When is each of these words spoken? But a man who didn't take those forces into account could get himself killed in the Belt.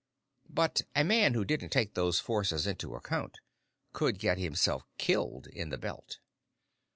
But 0.49 0.81
a 0.95 1.03
man 1.03 1.35
who 1.35 1.45
didn't 1.45 1.69
take 1.69 1.93
those 1.93 2.19
forces 2.19 2.65
into 2.65 2.95
account 2.95 3.37
could 3.93 4.17
get 4.17 4.39
himself 4.39 4.83
killed 4.97 5.45
in 5.45 5.69
the 5.69 5.77
Belt. 5.77 6.17